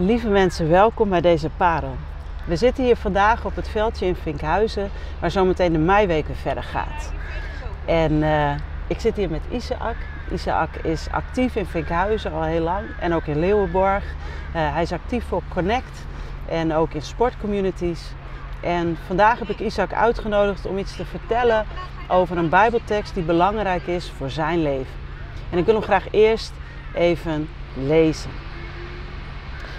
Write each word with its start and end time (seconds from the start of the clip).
Lieve 0.00 0.28
mensen, 0.28 0.68
welkom 0.68 1.08
bij 1.08 1.20
deze 1.20 1.50
parel. 1.56 1.96
We 2.44 2.56
zitten 2.56 2.84
hier 2.84 2.96
vandaag 2.96 3.44
op 3.44 3.56
het 3.56 3.68
veldje 3.68 4.06
in 4.06 4.14
Vinkhuizen, 4.14 4.90
waar 5.20 5.30
zometeen 5.30 5.72
de 5.72 5.78
meiweek 5.78 6.26
weer 6.26 6.36
verder 6.36 6.62
gaat. 6.62 7.12
En 7.84 8.12
uh, 8.12 8.50
ik 8.86 9.00
zit 9.00 9.16
hier 9.16 9.30
met 9.30 9.40
Isaac. 9.50 9.96
Isaac 10.32 10.68
is 10.82 11.06
actief 11.10 11.56
in 11.56 11.66
Vinkhuizen 11.66 12.32
al 12.32 12.42
heel 12.42 12.62
lang 12.62 12.86
en 13.00 13.12
ook 13.12 13.26
in 13.26 13.38
Leeuwenborg. 13.38 14.04
Uh, 14.04 14.72
hij 14.72 14.82
is 14.82 14.92
actief 14.92 15.24
voor 15.24 15.42
Connect 15.48 16.06
en 16.48 16.74
ook 16.74 16.92
in 16.92 17.02
sportcommunities. 17.02 18.12
En 18.60 18.98
vandaag 19.06 19.38
heb 19.38 19.48
ik 19.48 19.60
Isaac 19.60 19.92
uitgenodigd 19.92 20.66
om 20.66 20.78
iets 20.78 20.96
te 20.96 21.04
vertellen 21.04 21.66
over 22.08 22.36
een 22.36 22.48
Bijbeltekst 22.48 23.14
die 23.14 23.24
belangrijk 23.24 23.86
is 23.86 24.12
voor 24.16 24.30
zijn 24.30 24.62
leven. 24.62 24.94
En 25.50 25.58
ik 25.58 25.64
wil 25.64 25.74
hem 25.74 25.82
graag 25.82 26.10
eerst 26.10 26.52
even 26.94 27.48
lezen. 27.74 28.47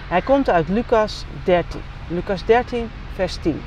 Hij 0.09 0.21
komt 0.21 0.49
uit 0.49 0.69
Lucas 0.69 1.25
13. 1.43 1.81
Lucas 2.07 2.45
13, 2.45 2.89
vers 3.13 3.35
10. 3.35 3.61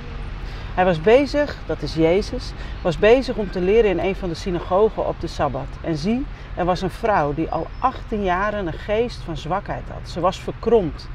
Hij 0.74 0.84
was 0.84 1.00
bezig, 1.00 1.58
dat 1.66 1.82
is 1.82 1.94
Jezus, 1.94 2.52
was 2.80 2.98
bezig 2.98 3.36
om 3.36 3.50
te 3.50 3.60
leren 3.60 3.90
in 3.90 3.98
een 3.98 4.14
van 4.14 4.28
de 4.28 4.34
synagogen 4.34 5.06
op 5.06 5.20
de 5.20 5.26
Sabbat. 5.26 5.66
En 5.80 5.96
zie, 5.96 6.26
er 6.54 6.64
was 6.64 6.82
een 6.82 6.90
vrouw 6.90 7.34
die 7.34 7.50
al 7.50 7.66
18 7.78 8.22
jaren 8.22 8.66
een 8.66 8.72
geest 8.72 9.20
van 9.24 9.36
zwakheid 9.36 9.82
had. 9.88 10.10
Ze 10.10 10.20
was 10.20 10.40
verkromd 10.40 11.08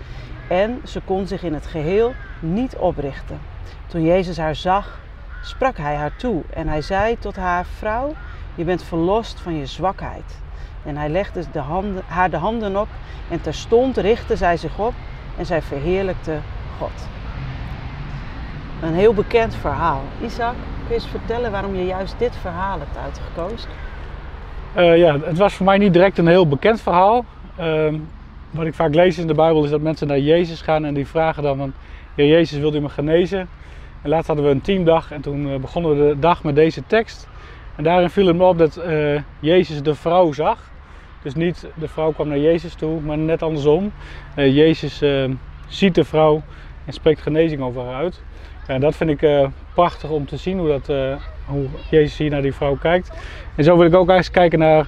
en 0.49 0.81
ze 0.83 1.01
kon 1.01 1.27
zich 1.27 1.43
in 1.43 1.53
het 1.53 1.65
geheel 1.65 2.13
niet 2.39 2.75
oprichten. 2.75 3.39
Toen 3.87 4.01
Jezus 4.01 4.37
haar 4.37 4.55
zag, 4.55 4.99
sprak 5.41 5.77
hij 5.77 5.95
haar 5.95 6.15
toe 6.15 6.43
en 6.49 6.67
hij 6.67 6.81
zei 6.81 7.19
tot 7.19 7.35
haar: 7.35 7.65
Vrouw, 7.77 8.13
je 8.55 8.63
bent 8.63 8.83
verlost 8.83 9.39
van 9.39 9.55
je 9.55 9.65
zwakheid. 9.65 10.39
En 10.85 10.97
hij 10.97 11.09
legde 11.09 11.43
de 11.51 11.59
handen, 11.59 12.03
haar 12.05 12.29
de 12.29 12.37
handen 12.37 12.79
op 12.79 12.87
en 13.29 13.41
terstond 13.41 13.97
richtte 13.97 14.35
zij 14.35 14.57
zich 14.57 14.79
op 14.79 14.93
en 15.37 15.45
zij 15.45 15.61
verheerlijkte 15.61 16.37
God. 16.79 17.07
Een 18.81 18.93
heel 18.93 19.13
bekend 19.13 19.55
verhaal. 19.55 20.01
Isaac, 20.21 20.53
kun 20.53 20.87
je 20.87 20.93
eens 20.93 21.07
vertellen 21.07 21.51
waarom 21.51 21.75
je 21.75 21.85
juist 21.85 22.15
dit 22.17 22.35
verhaal 22.41 22.79
hebt 22.79 22.97
uitgekozen? 22.97 23.69
Uh, 24.77 24.97
ja, 24.97 25.19
het 25.19 25.37
was 25.37 25.53
voor 25.53 25.65
mij 25.65 25.77
niet 25.77 25.93
direct 25.93 26.17
een 26.17 26.27
heel 26.27 26.47
bekend 26.47 26.81
verhaal. 26.81 27.25
Uh, 27.59 27.93
wat 28.51 28.65
ik 28.65 28.73
vaak 28.73 28.93
lees 28.93 29.17
in 29.17 29.27
de 29.27 29.33
Bijbel 29.33 29.63
is 29.63 29.69
dat 29.69 29.81
mensen 29.81 30.07
naar 30.07 30.19
Jezus 30.19 30.61
gaan 30.61 30.85
en 30.85 30.93
die 30.93 31.07
vragen 31.07 31.43
dan 31.43 31.57
van... 31.57 31.73
Heer 32.15 32.27
Jezus, 32.27 32.59
wilt 32.59 32.75
u 32.75 32.79
me 32.79 32.89
genezen? 32.89 33.49
En 34.01 34.09
laatst 34.09 34.27
hadden 34.27 34.45
we 34.45 34.51
een 34.51 34.61
teamdag 34.61 35.11
en 35.11 35.21
toen 35.21 35.49
eh, 35.49 35.59
begonnen 35.59 35.91
we 35.91 36.13
de 36.13 36.19
dag 36.19 36.43
met 36.43 36.55
deze 36.55 36.83
tekst. 36.87 37.27
En 37.75 37.83
daarin 37.83 38.09
viel 38.09 38.27
het 38.27 38.35
me 38.35 38.43
op 38.43 38.57
dat 38.57 38.81
uh, 38.87 39.21
Jezus 39.39 39.81
de 39.81 39.95
vrouw 39.95 40.31
zag. 40.31 40.71
Dus 41.27 41.35
niet 41.35 41.67
de 41.75 41.87
vrouw 41.87 42.11
kwam 42.11 42.27
naar 42.27 42.39
Jezus 42.39 42.73
toe, 42.73 43.01
maar 43.01 43.17
net 43.17 43.41
andersom. 43.41 43.91
Uh, 44.35 44.55
Jezus 44.55 45.03
ziet 45.67 45.95
de 45.95 46.03
vrouw 46.03 46.41
en 46.85 46.93
spreekt 46.93 47.21
genezing 47.21 47.61
over 47.61 47.81
haar 47.81 47.95
uit. 47.95 48.21
Ja, 48.67 48.79
dat 48.79 48.95
vind 48.95 49.09
ik 49.09 49.21
uh, 49.21 49.47
prachtig 49.73 50.09
om 50.09 50.25
te 50.25 50.37
zien 50.37 50.57
hoe, 50.57 50.67
dat, 50.67 50.87
hoe 51.45 51.65
Jezus 51.89 52.17
hier 52.17 52.29
naar 52.29 52.41
die 52.41 52.53
vrouw 52.53 52.75
kijkt. 52.75 53.11
En 53.55 53.63
zo 53.63 53.77
wil 53.77 53.87
ik 53.87 53.95
ook 53.95 54.09
eens 54.09 54.31
kijken 54.31 54.59
naar 54.59 54.87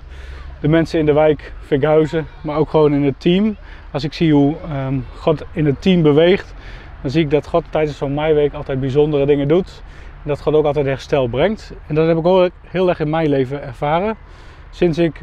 de 0.60 0.68
mensen 0.68 1.00
in 1.00 1.06
de 1.06 1.14
wijk 1.14 1.54
Vinkhuizen, 1.60 2.28
maar 2.42 2.58
ook 2.58 2.70
gewoon 2.70 2.94
in 2.94 3.04
het 3.04 3.20
team. 3.20 3.56
Als 3.92 4.04
ik 4.04 4.14
zie 4.14 4.34
hoe 4.34 4.56
um, 4.88 5.06
God 5.16 5.44
in 5.52 5.66
het 5.66 5.82
team 5.82 6.02
beweegt, 6.02 6.54
dan 7.02 7.12
zie 7.12 7.24
ik 7.24 7.30
dat 7.30 7.48
God 7.48 7.64
tijdens 7.70 7.98
zo'n 7.98 8.14
meiweek 8.14 8.54
altijd 8.54 8.80
bijzondere 8.80 9.26
dingen 9.26 9.48
doet. 9.48 9.84
En 10.24 10.30
dat 10.30 10.42
God 10.42 10.54
ook 10.54 10.66
altijd 10.66 10.86
herstel 10.86 11.28
brengt. 11.28 11.74
En 11.88 11.96
dat 11.96 12.08
heb 12.08 12.18
ik 12.18 12.26
ook 12.26 12.50
heel 12.68 12.90
erg 12.90 13.00
in 13.00 13.10
mijn 13.10 13.30
leven 13.30 13.64
ervaren. 13.64 14.16
Sinds 14.72 14.98
ik 14.98 15.22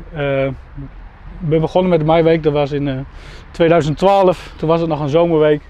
ben 1.39 1.61
begonnen 1.61 1.91
met 1.91 2.01
de 2.01 2.07
meiweek, 2.07 2.43
dat 2.43 2.53
was 2.53 2.73
in 2.73 3.07
2012, 3.51 4.55
toen 4.57 4.69
was 4.69 4.81
het 4.81 4.89
nog 4.89 5.01
een 5.01 5.09
zomerweek. 5.09 5.63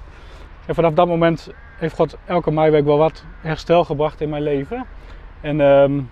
En 0.67 0.75
vanaf 0.75 0.93
dat 0.93 1.07
moment 1.07 1.51
heeft 1.77 1.95
God 1.95 2.17
elke 2.25 2.51
meiweek 2.51 2.85
wel 2.85 2.99
wat 2.99 3.25
herstel 3.41 3.85
gebracht 3.85 4.21
in 4.21 4.29
mijn 4.29 4.43
leven. 4.43 4.87
En 5.41 5.61
um, 5.61 6.11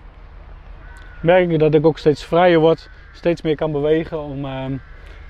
merk 1.21 1.49
ik 1.49 1.59
dat 1.59 1.73
ik 1.73 1.85
ook 1.85 1.97
steeds 1.97 2.23
vrijer 2.23 2.59
word, 2.59 2.89
steeds 3.11 3.41
meer 3.41 3.55
kan 3.55 3.71
bewegen 3.71 4.23
om 4.23 4.45
um, 4.45 4.81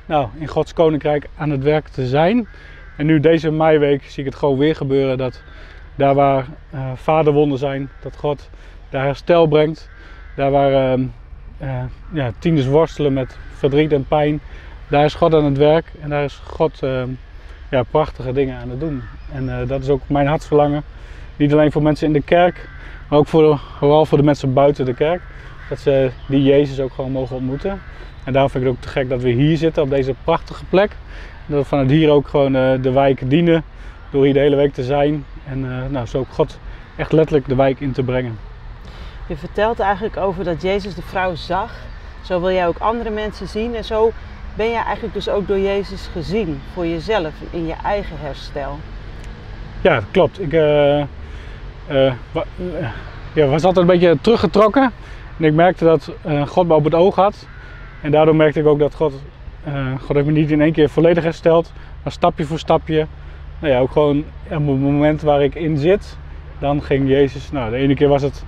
nou, 0.06 0.28
in 0.38 0.48
Gods 0.48 0.74
koninkrijk 0.74 1.30
aan 1.38 1.50
het 1.50 1.64
werk 1.64 1.88
te 1.88 2.08
zijn. 2.08 2.48
En 2.98 3.06
nu 3.06 3.20
deze 3.20 3.52
meiweek 3.52 4.04
zie 4.04 4.24
ik 4.24 4.30
het 4.30 4.40
gewoon 4.40 4.58
weer 4.58 4.76
gebeuren 4.76 5.18
dat 5.18 5.44
daar 5.96 6.14
waar 6.14 6.46
uh, 6.74 6.92
vaderwonden 6.96 7.58
zijn, 7.58 7.90
dat 8.02 8.16
God 8.18 8.50
daar 8.90 9.04
herstel 9.04 9.48
brengt. 9.48 9.90
Daar 10.36 10.52
waar 10.52 10.92
um, 10.92 11.14
uh, 11.62 11.84
ja, 12.14 12.32
tieners 12.40 12.68
worstelen 12.68 13.14
met 13.14 13.38
verdriet 13.54 13.92
en 13.92 14.06
pijn, 14.08 14.40
daar 14.88 15.06
is 15.06 15.14
God 15.14 15.34
aan 15.34 15.46
het 15.46 15.58
werk 15.58 15.92
en 16.02 16.10
daar 16.10 16.24
is 16.24 16.42
God 16.44 16.82
ja, 17.70 17.84
prachtige 17.84 18.32
dingen 18.32 18.58
aan 18.58 18.70
het 18.70 18.80
doen. 18.80 19.02
En 19.34 19.44
uh, 19.44 19.68
dat 19.68 19.82
is 19.82 19.90
ook 19.90 20.02
mijn 20.08 20.28
hartsverlangen. 20.28 20.84
Niet 21.36 21.54
alleen 21.54 21.72
voor 21.72 21.82
mensen 21.82 22.08
in 22.08 22.14
de 22.14 22.22
kerk, 22.22 22.70
maar 23.10 23.20
ook 23.20 23.28
voor, 23.28 23.60
vooral 23.78 24.06
voor 24.06 24.18
de 24.18 24.24
mensen 24.24 24.54
buiten 24.54 24.86
de 24.86 24.94
kerk. 24.94 25.22
Dat 25.70 25.80
ze 25.80 26.12
die 26.28 26.44
Jezus 26.44 26.80
ook 26.80 26.94
gewoon 26.94 27.12
mogen 27.12 27.36
ontmoeten. 27.36 27.82
En 28.24 28.34
daarom 28.34 28.52
vind 28.52 28.64
ik 28.64 28.70
het 28.70 28.80
ook 28.80 28.84
te 28.86 28.90
gek 28.92 29.10
dat 29.10 29.22
we 29.22 29.30
hier 29.30 29.58
zitten 29.58 29.84
op 29.84 29.90
deze 29.90 30.16
prachtige 30.24 30.66
plek. 30.66 30.92
En 31.48 31.54
dat 31.54 31.62
we 31.62 31.68
vanuit 31.68 31.90
hier 31.90 32.10
ook 32.10 32.28
gewoon 32.28 32.56
uh, 32.56 32.72
de 32.82 32.92
wijk 32.92 33.30
dienen. 33.30 33.64
Door 34.12 34.24
hier 34.24 34.34
de 34.34 34.40
hele 34.40 34.56
week 34.56 34.74
te 34.74 34.84
zijn. 34.84 35.26
En 35.48 35.92
nou, 35.92 36.06
zo 36.06 36.18
ook 36.18 36.30
God 36.30 36.60
echt 36.96 37.12
letterlijk 37.12 37.48
de 37.48 37.56
wijk 37.56 37.80
in 37.80 37.92
te 37.92 38.04
brengen. 38.04 38.38
Je 39.28 39.36
vertelt 39.36 39.80
eigenlijk 39.80 40.18
over 40.18 40.44
dat 40.44 40.62
Jezus 40.62 40.96
de 40.96 41.02
vrouw 41.02 41.36
zag. 41.36 41.72
Zo 42.22 42.40
wil 42.40 42.52
jij 42.52 42.68
ook 42.68 42.78
andere 42.78 43.10
mensen 43.10 43.48
zien. 43.48 43.76
En 43.76 43.84
zo 43.84 44.12
ben 44.56 44.70
je 44.70 44.76
eigenlijk 44.76 45.14
dus 45.14 45.30
ook 45.30 45.48
door 45.48 45.60
Jezus 45.60 46.10
gezien 46.12 46.62
voor 46.74 46.88
jezelf 46.88 47.34
in 47.50 47.66
je 47.66 47.76
eigen 47.84 48.16
herstel. 48.20 48.80
Ja, 49.82 50.02
klopt. 50.12 50.42
Ik 50.42 50.54
uh, 50.54 51.00
uh, 51.90 52.14
ja, 53.34 53.46
was 53.46 53.64
altijd 53.64 53.78
een 53.78 53.92
beetje 53.92 54.18
teruggetrokken. 54.22 54.92
En 55.38 55.46
ik 55.46 55.54
merkte 55.54 55.86
dat 55.86 56.12
God 56.48 56.68
me 56.68 56.74
op 56.74 56.84
het 56.84 56.96
oog 56.96 57.16
had. 57.16 57.48
En 58.02 58.12
daardoor 58.12 58.36
merkte 58.36 58.60
ik 58.60 58.66
ook 58.66 58.80
dat 58.80 58.96
God, 58.96 59.14
God 60.02 60.16
heeft 60.16 60.26
me 60.26 60.32
niet 60.32 60.52
in 60.52 60.62
één 60.62 60.72
keer 60.72 60.90
volledig 60.90 61.24
hersteld, 61.24 61.72
maar 62.04 62.12
stapje 62.12 62.46
voor 62.46 62.60
stapje. 62.60 63.08
Nou 63.60 63.74
ja, 63.74 63.80
ook 63.80 63.92
gewoon 63.92 64.18
op 64.44 64.50
het 64.50 64.62
moment 64.62 65.22
waar 65.22 65.44
ik 65.44 65.56
in 65.56 65.78
zit, 65.78 66.18
dan 66.60 66.84
ging 66.84 67.10
Jezus. 67.10 67.52
Nou, 67.52 67.72
de 67.72 67.78
ene 67.78 67.96
keer 67.96 68.08
was 68.08 68.22
het 68.22 68.46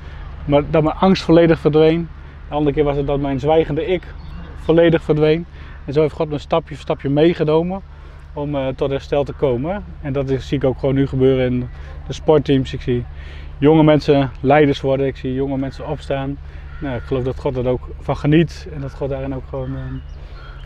dat 0.47 0.83
mijn 0.83 0.95
angst 0.95 1.23
volledig 1.23 1.59
verdween. 1.59 2.09
De 2.47 2.53
andere 2.53 2.75
keer 2.75 2.83
was 2.83 2.97
het 2.97 3.07
dat 3.07 3.19
mijn 3.19 3.39
zwijgende 3.39 3.85
ik 3.85 4.03
volledig 4.55 5.03
verdween. 5.03 5.45
En 5.85 5.93
zo 5.93 6.01
heeft 6.01 6.13
God 6.13 6.29
me 6.29 6.37
stapje 6.37 6.73
voor 6.73 6.83
stapje 6.83 7.09
meegenomen 7.09 7.81
om 8.33 8.55
uh, 8.55 8.67
tot 8.67 8.89
herstel 8.89 9.23
te 9.23 9.33
komen. 9.33 9.83
En 10.01 10.13
dat 10.13 10.29
is, 10.29 10.47
zie 10.47 10.57
ik 10.57 10.63
ook 10.63 10.79
gewoon 10.79 10.95
nu 10.95 11.07
gebeuren 11.07 11.45
in 11.45 11.69
de 12.07 12.13
sportteams. 12.13 12.73
Ik 12.73 12.81
zie 12.81 13.05
jonge 13.57 13.83
mensen 13.83 14.31
leiders 14.41 14.81
worden, 14.81 15.05
ik 15.05 15.17
zie 15.17 15.33
jonge 15.33 15.57
mensen 15.57 15.87
opstaan. 15.87 16.37
Nou, 16.79 16.95
ik 16.95 17.03
geloof 17.03 17.23
dat 17.23 17.39
God 17.39 17.55
dat 17.55 17.65
ook 17.65 17.89
van 17.99 18.17
geniet 18.17 18.67
en 18.73 18.81
dat 18.81 18.93
God 18.93 19.09
daarin 19.09 19.35
ook 19.35 19.47
gewoon 19.49 19.71
uh, 19.71 19.79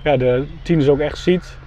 ja, 0.03 0.17
de 0.17 0.45
tieners 0.61 0.87
ook 0.89 0.99
echt 0.99 1.17
ziet. 1.17 1.57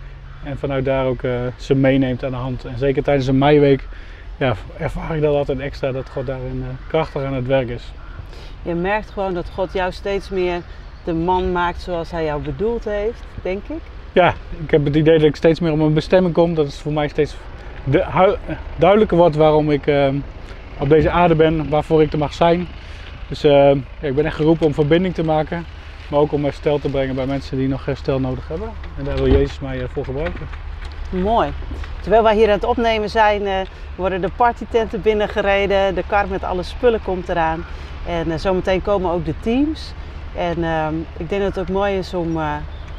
En 0.42 0.58
vanuit 0.58 0.84
daar 0.84 1.06
ook 1.06 1.22
uh, 1.22 1.32
ze 1.56 1.74
meeneemt 1.74 2.24
aan 2.24 2.30
de 2.30 2.36
hand. 2.36 2.64
En 2.64 2.78
zeker 2.78 3.02
tijdens 3.02 3.26
een 3.26 3.38
meiweek 3.38 3.88
ja, 4.36 4.54
ervaar 4.78 5.16
ik 5.16 5.22
dat 5.22 5.34
altijd 5.34 5.58
extra 5.58 5.92
dat 5.92 6.08
God 6.08 6.26
daarin 6.26 6.64
krachtig 6.88 7.22
aan 7.22 7.34
het 7.34 7.46
werk 7.46 7.68
is. 7.68 7.92
Je 8.62 8.74
merkt 8.74 9.10
gewoon 9.10 9.34
dat 9.34 9.50
God 9.54 9.72
jou 9.72 9.92
steeds 9.92 10.28
meer 10.28 10.62
de 11.04 11.12
man 11.12 11.52
maakt 11.52 11.80
zoals 11.80 12.10
hij 12.10 12.24
jou 12.24 12.42
bedoeld 12.42 12.84
heeft, 12.84 13.22
denk 13.42 13.62
ik. 13.68 13.80
Ja, 14.12 14.34
ik 14.64 14.70
heb 14.70 14.84
het 14.84 14.96
idee 14.96 15.18
dat 15.18 15.28
ik 15.28 15.36
steeds 15.36 15.60
meer 15.60 15.72
op 15.72 15.78
mijn 15.78 15.94
bestemming 15.94 16.34
kom. 16.34 16.54
Dat 16.54 16.66
het 16.66 16.74
voor 16.74 16.92
mij 16.92 17.08
steeds 17.08 17.36
duidelijker 18.76 19.16
wordt 19.16 19.36
waarom 19.36 19.70
ik 19.70 19.86
uh, 19.86 20.08
op 20.78 20.88
deze 20.88 21.10
aarde 21.10 21.34
ben, 21.34 21.68
waarvoor 21.68 22.02
ik 22.02 22.12
er 22.12 22.18
mag 22.18 22.34
zijn. 22.34 22.66
Dus 23.28 23.40
ja, 23.40 23.74
ik 24.00 24.14
ben 24.14 24.24
echt 24.24 24.36
geroepen 24.36 24.66
om 24.66 24.74
verbinding 24.74 25.14
te 25.14 25.24
maken, 25.24 25.64
maar 26.10 26.20
ook 26.20 26.32
om 26.32 26.44
herstel 26.44 26.78
te 26.78 26.88
brengen 26.88 27.14
bij 27.14 27.26
mensen 27.26 27.56
die 27.56 27.68
nog 27.68 27.84
herstel 27.84 28.20
nodig 28.20 28.48
hebben. 28.48 28.68
En 28.98 29.04
daar 29.04 29.16
wil 29.16 29.30
Jezus 29.30 29.60
mij 29.60 29.78
uh, 29.78 29.84
voor 29.88 30.04
gebruiken. 30.04 30.63
Mooi. 31.22 31.52
Terwijl 32.00 32.22
wij 32.22 32.34
hier 32.34 32.46
aan 32.46 32.54
het 32.54 32.64
opnemen 32.64 33.10
zijn, 33.10 33.66
worden 33.94 34.20
de 34.20 34.30
partytenten 34.36 35.02
binnengereden. 35.02 35.94
De 35.94 36.04
kar 36.06 36.28
met 36.28 36.44
alle 36.44 36.62
spullen 36.62 37.02
komt 37.02 37.28
eraan. 37.28 37.64
En 38.06 38.40
zometeen 38.40 38.82
komen 38.82 39.10
ook 39.10 39.24
de 39.24 39.34
teams. 39.40 39.92
En 40.36 40.58
uh, 40.58 40.86
ik 41.16 41.28
denk 41.28 41.42
dat 41.42 41.54
het 41.54 41.58
ook 41.58 41.74
mooi 41.76 41.98
is 41.98 42.14
om 42.14 42.36
uh, 42.36 42.52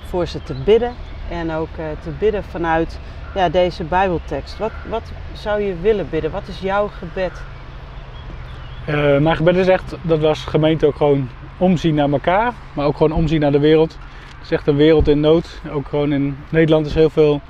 voor 0.06 0.28
ze 0.28 0.44
te 0.44 0.54
bidden. 0.54 0.94
En 1.30 1.52
ook 1.52 1.70
te 1.76 2.10
bidden 2.20 2.44
vanuit 2.44 3.00
ja, 3.36 3.50
deze 3.50 3.84
Bijbeltekst. 3.84 4.58
Wat, 4.58 4.72
wat 4.90 5.04
zou 5.34 5.62
je 5.62 5.76
willen 5.82 6.10
bidden? 6.10 6.32
Wat 6.32 6.48
is 6.48 6.60
jouw 6.60 6.88
gebed? 6.88 7.42
Mijn 9.22 9.36
gebed 9.36 9.56
is 9.56 9.68
echt 9.68 9.96
dat 10.02 10.20
we 10.20 10.28
als 10.28 10.46
gemeente 10.46 10.86
ook 10.86 10.96
gewoon 10.96 11.30
omzien 11.58 11.96
naar 11.96 12.12
elkaar. 12.12 12.54
Maar 12.74 12.86
ook 12.86 12.98
gewoon 12.98 13.18
omzien 13.18 13.40
naar 13.40 13.52
de 13.52 13.60
wereld. 13.60 13.92
Het 13.92 14.44
is 14.44 14.52
echt 14.52 14.68
een 14.68 14.76
wereld 14.76 15.08
in 15.08 15.20
nood. 15.20 15.62
Ook 15.72 15.88
gewoon 15.88 16.14
in 16.14 16.38
Nederland 16.50 16.86
is 16.86 16.94
heel 16.94 17.10
veel 17.10 17.42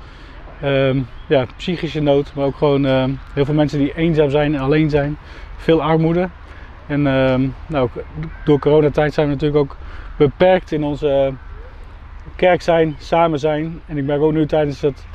um, 0.64 1.06
ja, 1.26 1.46
psychische 1.56 2.00
nood. 2.00 2.32
Maar 2.34 2.44
ook 2.44 2.56
gewoon 2.56 2.86
uh, 2.86 3.04
heel 3.32 3.44
veel 3.44 3.54
mensen 3.54 3.78
die 3.78 3.96
eenzaam 3.96 4.30
zijn 4.30 4.54
en 4.54 4.60
alleen 4.60 4.90
zijn. 4.90 5.16
Veel 5.56 5.82
armoede. 5.82 6.28
En 6.86 7.06
uh, 7.06 7.34
nou, 7.66 7.88
door 8.44 8.58
coronatijd 8.58 9.14
zijn 9.14 9.26
we 9.26 9.32
natuurlijk 9.32 9.60
ook 9.60 9.76
beperkt 10.16 10.72
in 10.72 10.84
onze 10.84 11.32
kerk 12.36 12.62
zijn, 12.62 12.96
samen 12.98 13.38
zijn. 13.38 13.80
En 13.86 13.98
ik 13.98 14.04
merk 14.04 14.20
ook 14.20 14.32
nu 14.32 14.46
tijdens 14.46 14.80
het, 14.80 15.06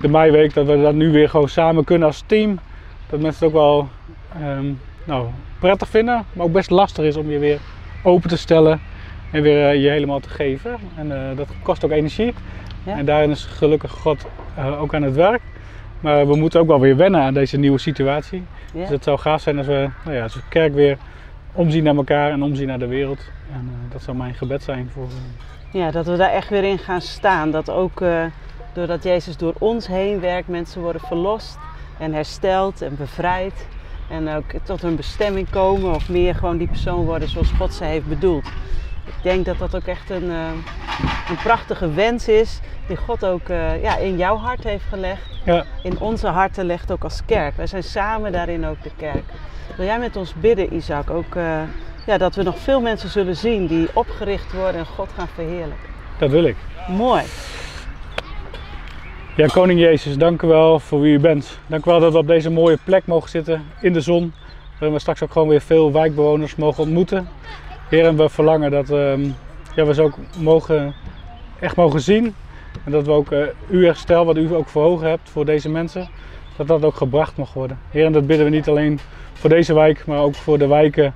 de 0.00 0.08
Meiweek, 0.08 0.54
dat 0.54 0.66
we 0.66 0.82
dat 0.82 0.94
nu 0.94 1.12
weer 1.12 1.28
gewoon 1.28 1.48
samen 1.48 1.84
kunnen 1.84 2.06
als 2.06 2.22
team. 2.26 2.58
Dat 3.06 3.20
mensen 3.20 3.46
het 3.46 3.54
ook 3.54 3.60
wel 3.60 3.88
ehm, 4.40 4.72
nou, 5.04 5.26
prettig 5.58 5.88
vinden, 5.88 6.26
maar 6.32 6.46
ook 6.46 6.52
best 6.52 6.70
lastig 6.70 7.04
is 7.04 7.16
om 7.16 7.30
je 7.30 7.38
weer 7.38 7.58
open 8.02 8.28
te 8.28 8.36
stellen 8.36 8.80
en 9.34 9.42
weer 9.42 9.68
eh, 9.68 9.82
je 9.82 9.88
helemaal 9.88 10.20
te 10.20 10.28
geven. 10.28 10.76
En 10.96 11.12
eh, 11.30 11.36
dat 11.36 11.48
kost 11.62 11.84
ook 11.84 11.90
energie. 11.90 12.34
Ja. 12.84 12.96
En 12.96 13.04
daarin 13.04 13.30
is 13.30 13.44
gelukkig 13.44 13.90
God 13.90 14.26
eh, 14.56 14.80
ook 14.80 14.94
aan 14.94 15.02
het 15.02 15.14
werk. 15.14 15.40
Maar 16.00 16.26
we 16.26 16.36
moeten 16.36 16.60
ook 16.60 16.66
wel 16.66 16.80
weer 16.80 16.96
wennen 16.96 17.20
aan 17.20 17.34
deze 17.34 17.56
nieuwe 17.56 17.78
situatie. 17.78 18.42
Ja. 18.72 18.80
Dus 18.80 18.88
het 18.88 19.04
zou 19.04 19.18
gaaf 19.18 19.40
zijn 19.40 19.58
als 19.58 19.66
we, 19.66 19.90
nou 20.04 20.16
ja, 20.16 20.22
als 20.22 20.34
we 20.34 20.40
kerk 20.48 20.74
weer 20.74 20.98
omzien 21.52 21.84
naar 21.84 21.96
elkaar 21.96 22.30
en 22.30 22.42
omzien 22.42 22.66
naar 22.66 22.78
de 22.78 22.86
wereld. 22.86 23.30
En 23.52 23.70
dat 23.92 24.02
zou 24.02 24.16
mijn 24.16 24.34
gebed 24.34 24.62
zijn 24.62 24.90
voor. 24.92 25.06
Ja, 25.72 25.90
dat 25.90 26.06
we 26.06 26.16
daar 26.16 26.30
echt 26.30 26.48
weer 26.48 26.64
in 26.64 26.78
gaan 26.78 27.00
staan. 27.00 27.50
Dat 27.50 27.70
ook 27.70 28.02
doordat 28.72 29.02
Jezus 29.02 29.36
door 29.36 29.54
ons 29.58 29.86
heen 29.86 30.20
werkt, 30.20 30.48
mensen 30.48 30.80
worden 30.80 31.00
verlost 31.00 31.58
en 31.98 32.12
hersteld 32.12 32.82
en 32.82 32.96
bevrijd. 32.96 33.66
En 34.10 34.28
ook 34.28 34.44
tot 34.62 34.82
hun 34.82 34.96
bestemming 34.96 35.50
komen 35.50 35.94
of 35.94 36.08
meer 36.08 36.34
gewoon 36.34 36.56
die 36.56 36.68
persoon 36.68 37.04
worden 37.04 37.28
zoals 37.28 37.50
God 37.50 37.74
ze 37.74 37.84
heeft 37.84 38.06
bedoeld. 38.06 38.44
Ik 39.06 39.14
denk 39.22 39.44
dat 39.44 39.58
dat 39.58 39.76
ook 39.76 39.86
echt 39.86 40.10
een, 40.10 40.30
eh, 40.30 40.48
een 41.28 41.36
prachtige 41.42 41.90
wens 41.92 42.28
is 42.28 42.60
die 42.86 42.96
God 42.96 43.24
ook 43.24 43.48
eh, 43.48 43.82
ja, 43.82 43.96
in 43.96 44.16
jouw 44.16 44.36
hart 44.36 44.64
heeft 44.64 44.84
gelegd. 44.88 45.22
ja, 45.44 45.64
In 45.82 45.98
onze 45.98 46.26
harten 46.26 46.64
legt 46.66 46.90
ook 46.92 47.02
als 47.04 47.20
kerk. 47.26 47.56
Wij 47.56 47.66
zijn 47.66 47.82
samen 47.82 48.32
daarin 48.32 48.66
ook 48.66 48.82
de 48.82 48.90
kerk. 48.96 49.24
Wil 49.76 49.86
jij 49.86 49.98
met 49.98 50.16
ons 50.16 50.34
bidden, 50.34 50.74
Isaac? 50.74 51.10
Ook 51.10 51.34
eh, 51.34 51.60
ja, 52.06 52.18
dat 52.18 52.34
we 52.34 52.42
nog 52.42 52.58
veel 52.58 52.80
mensen 52.80 53.08
zullen 53.08 53.36
zien 53.36 53.66
die 53.66 53.88
opgericht 53.92 54.52
worden 54.52 54.80
en 54.80 54.86
God 54.86 55.08
gaan 55.16 55.28
verheerlijken. 55.34 55.88
dat 56.18 56.30
wil 56.30 56.44
ik. 56.44 56.56
Mooi. 56.88 57.22
Ja, 59.36 59.46
Koning 59.46 59.80
Jezus, 59.80 60.16
dank 60.16 60.42
u 60.42 60.46
wel 60.46 60.80
voor 60.80 61.00
wie 61.00 61.14
u 61.14 61.18
bent. 61.20 61.58
Dank 61.66 61.86
u 61.86 61.90
wel 61.90 62.00
dat 62.00 62.12
we 62.12 62.18
op 62.18 62.26
deze 62.26 62.50
mooie 62.50 62.78
plek 62.84 63.06
mogen 63.06 63.30
zitten 63.30 63.64
in 63.80 63.92
de 63.92 64.00
zon. 64.00 64.32
Waarin 64.72 64.92
we 64.92 64.98
straks 64.98 65.22
ook 65.22 65.32
gewoon 65.32 65.48
weer 65.48 65.60
veel 65.60 65.92
wijkbewoners 65.92 66.56
mogen 66.56 66.82
ontmoeten. 66.82 67.28
Heer, 67.94 68.06
en 68.06 68.16
we 68.16 68.28
verlangen 68.28 68.70
dat 68.70 68.90
ehm, 68.90 69.22
ja, 69.74 69.84
we 69.84 69.94
ze 69.94 70.02
ook 70.02 70.16
mogen, 70.38 70.94
echt 71.60 71.76
mogen 71.76 72.00
zien. 72.00 72.34
En 72.84 72.92
dat 72.92 73.06
we 73.06 73.10
ook 73.10 73.30
eh, 73.30 73.40
uw 73.70 73.84
herstel, 73.84 74.24
wat 74.24 74.36
u 74.36 74.54
ook 74.54 74.68
voor 74.68 74.84
ogen 74.84 75.08
hebt 75.08 75.30
voor 75.30 75.44
deze 75.44 75.68
mensen, 75.68 76.08
dat 76.56 76.66
dat 76.66 76.84
ook 76.84 76.94
gebracht 76.94 77.36
mag 77.36 77.52
worden. 77.52 77.78
Heer, 77.90 78.04
en 78.04 78.12
dat 78.12 78.26
bidden 78.26 78.46
we 78.46 78.52
niet 78.52 78.68
alleen 78.68 79.00
voor 79.32 79.50
deze 79.50 79.74
wijk, 79.74 80.06
maar 80.06 80.18
ook 80.18 80.34
voor 80.34 80.58
de 80.58 80.66
wijken 80.66 81.14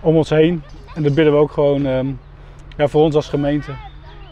om 0.00 0.16
ons 0.16 0.30
heen. 0.30 0.62
En 0.94 1.02
dat 1.02 1.14
bidden 1.14 1.32
we 1.32 1.38
ook 1.40 1.52
gewoon 1.52 1.86
ehm, 1.86 2.06
ja, 2.76 2.88
voor 2.88 3.02
ons 3.02 3.14
als 3.14 3.28
gemeente. 3.28 3.72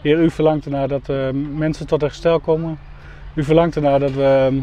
Heer, 0.01 0.19
u 0.19 0.29
verlangt 0.29 0.65
ernaar 0.65 0.87
dat 0.87 1.09
eh, 1.09 1.29
mensen 1.55 1.87
tot 1.87 2.01
herstel 2.01 2.39
komen. 2.39 2.79
U 3.35 3.43
verlangt 3.43 3.75
ernaar 3.75 3.99
dat 3.99 4.11
we 4.11 4.47
ehm, 4.47 4.55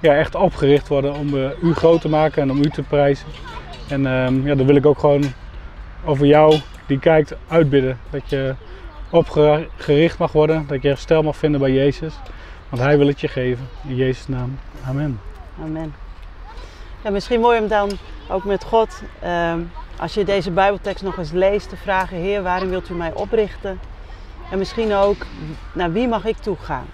ja, 0.00 0.14
echt 0.14 0.34
opgericht 0.34 0.88
worden 0.88 1.14
om 1.14 1.36
eh, 1.36 1.62
u 1.62 1.74
groot 1.74 2.00
te 2.00 2.08
maken 2.08 2.42
en 2.42 2.50
om 2.50 2.58
u 2.58 2.70
te 2.70 2.82
prijzen. 2.82 3.26
En 3.88 4.06
ehm, 4.06 4.46
ja, 4.46 4.54
dan 4.54 4.66
wil 4.66 4.76
ik 4.76 4.86
ook 4.86 4.98
gewoon 4.98 5.24
over 6.04 6.26
jou, 6.26 6.60
die 6.86 6.98
kijkt, 6.98 7.34
uitbidden. 7.48 7.98
Dat 8.10 8.30
je 8.30 8.54
opgericht 9.10 10.18
mag 10.18 10.32
worden, 10.32 10.64
dat 10.66 10.82
je 10.82 10.88
herstel 10.88 11.22
mag 11.22 11.36
vinden 11.36 11.60
bij 11.60 11.72
Jezus. 11.72 12.14
Want 12.68 12.82
Hij 12.82 12.98
wil 12.98 13.06
het 13.06 13.20
je 13.20 13.28
geven. 13.28 13.68
In 13.88 13.96
Jezus' 13.96 14.28
naam. 14.28 14.58
Amen. 14.86 15.20
Amen. 15.62 15.94
Ja, 17.04 17.10
misschien 17.10 17.40
mooi 17.40 17.60
om 17.60 17.68
dan 17.68 17.90
ook 18.28 18.44
met 18.44 18.64
God, 18.64 19.02
ehm, 19.20 19.60
als 19.98 20.14
je 20.14 20.24
deze 20.24 20.50
Bijbeltekst 20.50 21.02
nog 21.04 21.18
eens 21.18 21.30
leest, 21.30 21.68
te 21.68 21.76
vragen: 21.76 22.16
Heer, 22.16 22.42
waarin 22.42 22.68
wilt 22.68 22.88
u 22.88 22.94
mij 22.94 23.12
oprichten? 23.14 23.80
En 24.50 24.58
misschien 24.58 24.94
ook, 24.94 25.26
naar 25.72 25.92
wie 25.92 26.08
mag 26.08 26.24
ik 26.24 26.36
toegaan? 26.36 26.86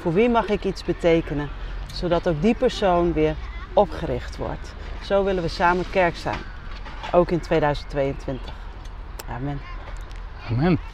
Voor 0.00 0.12
wie 0.12 0.28
mag 0.28 0.48
ik 0.48 0.64
iets 0.64 0.84
betekenen? 0.84 1.48
Zodat 1.92 2.28
ook 2.28 2.42
die 2.42 2.54
persoon 2.54 3.12
weer 3.12 3.34
opgericht 3.72 4.36
wordt. 4.36 4.74
Zo 5.02 5.24
willen 5.24 5.42
we 5.42 5.48
samen 5.48 5.84
kerk 5.90 6.16
zijn. 6.16 6.38
Ook 7.12 7.30
in 7.30 7.40
2022. 7.40 8.52
Amen. 9.28 9.60
Amen. 10.50 10.80